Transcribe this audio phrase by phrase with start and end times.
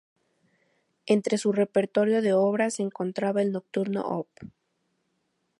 [1.05, 4.29] Entre su repertorio de obras se encontraba el "Nocturno Op.